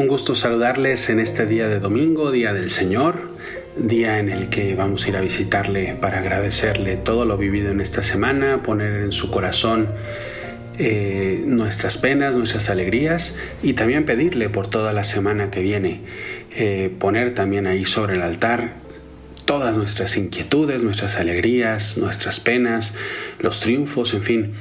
[0.00, 3.32] Un gusto saludarles en este día de domingo, día del Señor,
[3.76, 7.82] día en el que vamos a ir a visitarle para agradecerle todo lo vivido en
[7.82, 9.90] esta semana, poner en su corazón
[10.78, 16.00] eh, nuestras penas, nuestras alegrías y también pedirle por toda la semana que viene,
[16.56, 18.76] eh, poner también ahí sobre el altar
[19.44, 22.94] todas nuestras inquietudes, nuestras alegrías, nuestras penas,
[23.38, 24.54] los triunfos, en fin,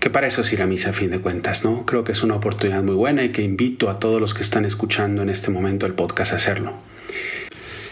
[0.00, 1.86] que para eso es ir a misa a fin de cuentas, ¿no?
[1.86, 4.64] Creo que es una oportunidad muy buena y que invito a todos los que están
[4.64, 6.74] escuchando en este momento el podcast a hacerlo.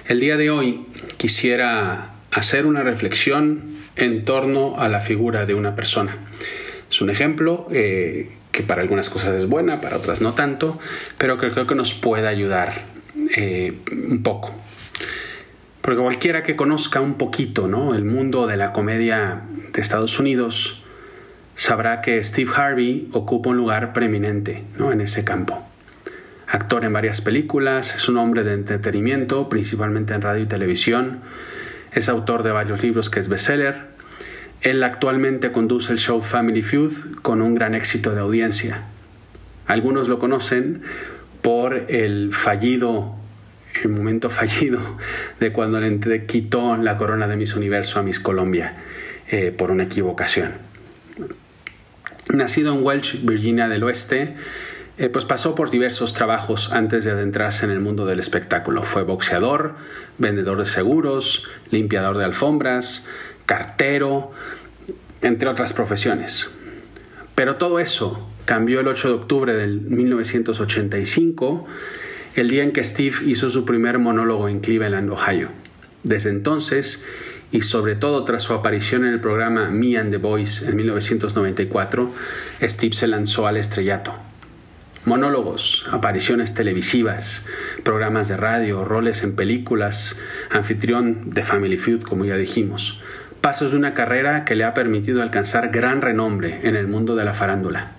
[0.07, 5.75] El día de hoy quisiera hacer una reflexión en torno a la figura de una
[5.75, 6.19] persona.
[6.91, 10.79] Es un ejemplo eh, que para algunas cosas es buena, para otras no tanto,
[11.19, 12.85] pero creo que nos puede ayudar
[13.37, 14.55] eh, un poco.
[15.85, 17.95] Porque cualquiera que conozca un poquito ¿no?
[17.95, 20.83] el mundo de la comedia de Estados Unidos
[21.57, 24.93] sabrá que Steve Harvey ocupa un lugar preeminente ¿no?
[24.93, 25.63] en ese campo.
[26.47, 31.21] Actor en varias películas, es un hombre de entretenimiento, principalmente en radio y televisión,
[31.93, 33.89] es autor de varios libros que es bestseller.
[34.63, 38.85] Él actualmente conduce el show Family Feud con un gran éxito de audiencia.
[39.67, 40.81] Algunos lo conocen
[41.43, 43.17] por el fallido
[43.83, 44.81] el momento fallido
[45.41, 48.77] de cuando le quitó la corona de Miss Universo a Miss Colombia
[49.29, 50.53] eh, por una equivocación.
[52.33, 54.35] Nacido en Welch, Virginia del Oeste,
[54.97, 58.85] eh, pues pasó por diversos trabajos antes de adentrarse en el mundo del espectáculo.
[58.85, 59.75] Fue boxeador,
[60.19, 63.07] vendedor de seguros, limpiador de alfombras,
[63.45, 64.33] cartero,
[65.21, 66.51] entre otras profesiones.
[67.35, 71.67] Pero todo eso cambió el 8 de octubre de 1985
[72.35, 75.51] el día en que Steve hizo su primer monólogo en Cleveland, Ohio.
[76.03, 77.03] Desde entonces,
[77.53, 82.13] y sobre todo tras su aparición en el programa Me and the Boys en 1994,
[82.63, 84.15] Steve se lanzó al estrellato.
[85.05, 87.47] Monólogos, apariciones televisivas,
[87.85, 90.17] programas de radio, roles en películas,
[90.51, 93.01] anfitrión de Family Feud, como ya dijimos.
[93.41, 97.27] Pasos de una carrera que le ha permitido alcanzar gran renombre en el mundo de
[97.27, 97.93] la farándula.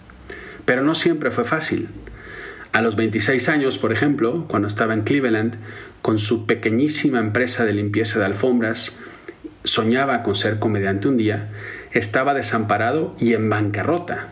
[0.65, 1.87] Pero no siempre fue fácil.
[2.75, 5.55] A los 26 años, por ejemplo, cuando estaba en Cleveland,
[6.01, 8.99] con su pequeñísima empresa de limpieza de alfombras,
[9.63, 11.47] soñaba con ser comediante un día,
[11.93, 14.27] estaba desamparado y en bancarrota.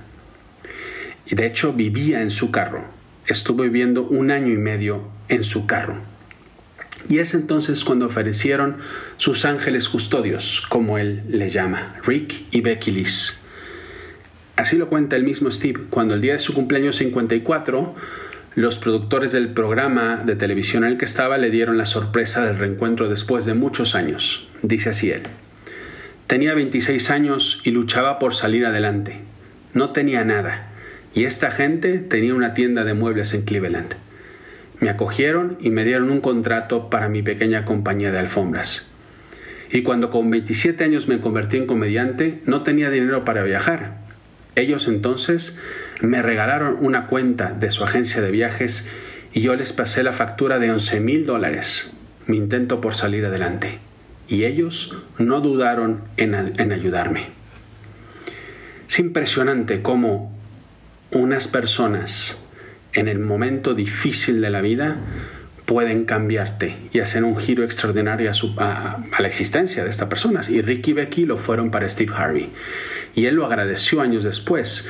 [1.26, 2.84] Y de hecho vivía en su carro.
[3.28, 5.96] Estuvo viviendo un año y medio en su carro.
[7.08, 8.80] Y es entonces cuando ofrecieron
[9.16, 13.40] sus ángeles custodios, como él les llama, Rick y Becky Liz.
[14.58, 17.96] Así lo cuenta el mismo Steve, cuando el día de su cumpleaños 54
[18.56, 22.58] los productores del programa de televisión en el que estaba le dieron la sorpresa del
[22.58, 24.48] reencuentro después de muchos años.
[24.62, 25.24] Dice así él.
[26.28, 29.20] Tenía 26 años y luchaba por salir adelante.
[29.74, 30.68] No tenía nada.
[31.16, 33.96] Y esta gente tenía una tienda de muebles en Cleveland.
[34.80, 38.86] Me acogieron y me dieron un contrato para mi pequeña compañía de alfombras.
[39.72, 43.98] Y cuando con 27 años me convertí en comediante, no tenía dinero para viajar.
[44.56, 45.60] Ellos entonces
[46.04, 48.86] me regalaron una cuenta de su agencia de viajes
[49.32, 51.92] y yo les pasé la factura de 11 mil dólares,
[52.28, 53.80] mi intento por salir adelante.
[54.28, 57.28] Y ellos no dudaron en, en ayudarme.
[58.88, 60.38] Es impresionante cómo
[61.12, 62.38] unas personas
[62.92, 64.98] en el momento difícil de la vida
[65.66, 70.50] pueden cambiarte y hacer un giro extraordinario a, a, la existencia de estas personas.
[70.50, 72.52] Y Ricky y Becky lo fueron para Steve Harvey.
[73.16, 74.88] Y él lo agradeció años después.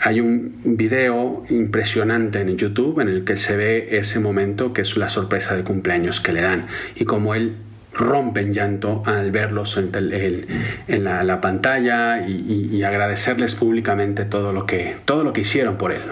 [0.00, 4.96] Hay un video impresionante en YouTube en el que se ve ese momento que es
[4.96, 7.56] la sorpresa de cumpleaños que le dan y como él
[7.92, 15.24] rompe en llanto al verlos en, la, pantalla y, agradecerles públicamente todo lo que, todo
[15.24, 16.02] lo que hicieron por él.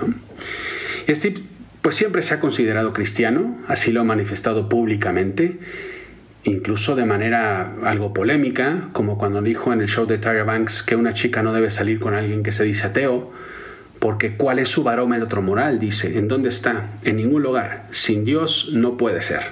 [1.07, 1.41] Y Steve
[1.83, 5.59] pues siempre se ha considerado cristiano, así lo ha manifestado públicamente,
[6.43, 10.97] incluso de manera algo polémica, como cuando dijo en el show de Tyra Banks que
[10.97, 13.33] una chica no debe salir con alguien que se dice ateo,
[14.07, 15.81] porque ¿cuál es su barómetro moral?
[15.81, 16.91] Dice, ¿en dónde está?
[17.03, 17.89] En ningún lugar.
[17.91, 19.51] Sin Dios no puede ser.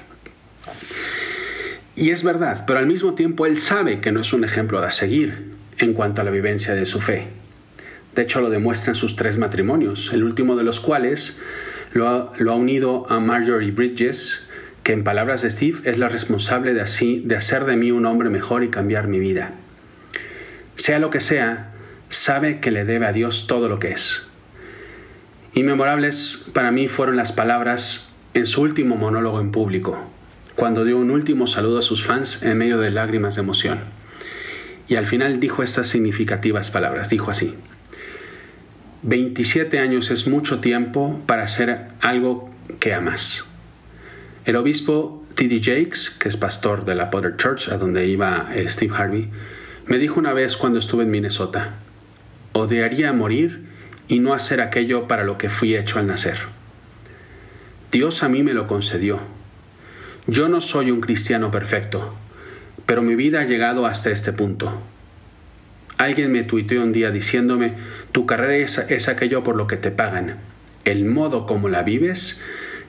[1.97, 4.93] Y es verdad, pero al mismo tiempo él sabe que no es un ejemplo a
[4.93, 7.31] seguir en cuanto a la vivencia de su fe.
[8.15, 11.43] De hecho, lo demuestran sus tres matrimonios, el último de los cuales
[11.93, 14.47] lo ha, unido a Marjorie Bridges,
[14.85, 18.31] que en palabras de Steve es la responsable así, de hacer de mí un hombre
[18.31, 19.50] mejor y cambiar mi vida.
[20.77, 21.73] Sea lo que sea,
[22.09, 24.29] sabe que le debe a Dios todo lo que es.
[25.55, 29.97] Inmemorables para mí fueron las palabras en su último monólogo en público,
[30.56, 33.79] cuando dio un último saludo a sus fans en medio de lágrimas de emoción.
[34.89, 37.55] Y al final dijo estas significativas palabras, dijo así,
[39.03, 42.50] 27 años es mucho tiempo para hacer algo
[42.81, 43.49] que amas.
[44.47, 45.61] El obispo T.D.
[45.61, 49.31] Jakes, que es pastor de la Potter Church, a donde iba eh, Steve Harvey,
[49.87, 51.75] me dijo una vez cuando estuve en Minnesota,
[52.53, 53.74] odiaría morir
[54.09, 56.39] y no hacer aquello para lo que fui hecho al nacer.
[57.91, 59.21] Dios a mí me lo concedió.
[60.27, 62.15] Yo no soy un cristiano perfecto,
[62.87, 64.83] pero mi vida ha llegado hasta este punto.
[65.97, 67.75] Alguien me tuiteó un día diciéndome,
[68.12, 70.39] tu carrera es, es, aquello por lo que te pagan.
[70.85, 72.43] El modo como la vives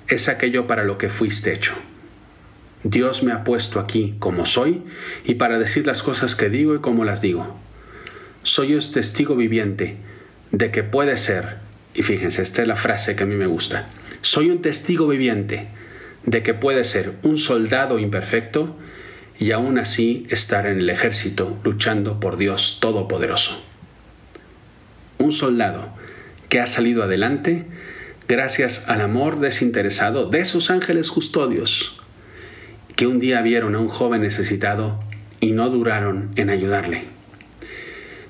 [0.08, 1.76] es aquello para lo que fuiste hecho.
[2.84, 4.84] Dios me ha puesto aquí como soy
[5.24, 7.56] y para decir las cosas que digo y como las digo.
[8.44, 9.98] Soy un testigo viviente
[10.58, 11.58] de que puede ser,
[11.94, 13.90] y fíjense, esta es la frase que a mí me gusta,
[14.22, 15.68] soy un testigo viviente
[16.26, 18.78] de que puede ser un soldado imperfecto
[19.38, 23.62] y aún así estar en el ejército luchando por Dios Todopoderoso.
[25.18, 25.90] Un soldado
[26.48, 27.66] que ha salido adelante
[28.30, 32.00] gracias al amor desinteresado de sus ángeles custodios,
[32.96, 35.04] que un día vieron a un joven necesitado
[35.42, 37.16] y no duraron en ayudarle.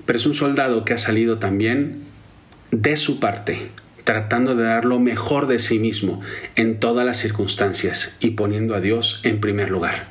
[0.07, 2.14] Pero es un soldado que ha salido también
[2.81, 3.69] de su parte,
[4.03, 6.21] tratando de dar lo mejor de sí mismo
[6.55, 10.09] en todas las circunstancias y poniendo a Dios en primer lugar.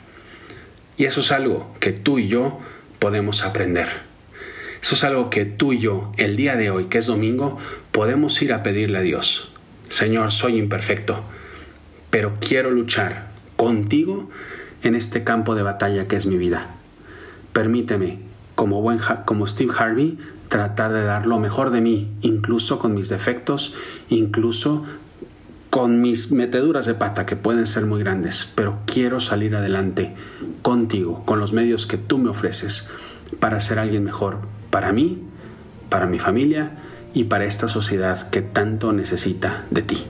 [0.96, 2.60] Y eso es algo que tú y yo
[2.98, 3.88] podemos aprender.
[4.80, 7.58] Eso es algo que tú y yo, el día de hoy, que es domingo,
[7.92, 9.52] podemos ir a pedirle a Dios.
[9.88, 11.22] Señor, soy imperfecto,
[12.10, 14.30] pero quiero luchar contigo
[14.82, 16.76] en este campo de batalla que es mi vida.
[17.52, 18.18] Permíteme,
[18.54, 20.18] como, buen, como Steve Harvey,
[20.48, 23.74] tratar de dar lo mejor de mí, incluso con mis defectos,
[24.08, 24.84] incluso
[25.70, 30.14] con mis meteduras de pata que pueden ser muy grandes, pero quiero salir adelante
[30.62, 32.88] contigo, con los medios que tú me ofreces,
[33.40, 34.38] para ser alguien mejor,
[34.70, 35.20] para mí,
[35.88, 36.70] para mi familia
[37.12, 40.04] y para esta sociedad que tanto necesita de ti.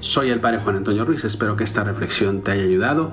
[0.00, 3.12] Soy el Padre Juan Antonio Ruiz, espero que esta reflexión te haya ayudado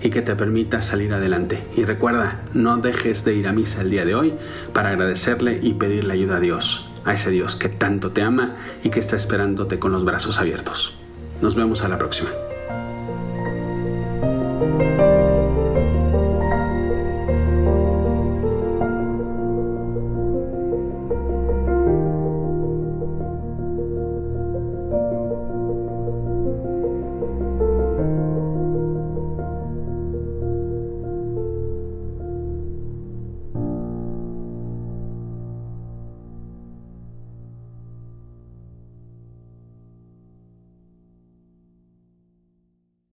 [0.00, 1.64] y que te permita salir adelante.
[1.76, 4.34] Y recuerda, no dejes de ir a misa el día de hoy
[4.72, 8.90] para agradecerle y pedirle ayuda a Dios, a ese Dios que tanto te ama y
[8.90, 10.94] que está esperándote con los brazos abiertos.
[11.40, 12.30] Nos vemos a la próxima.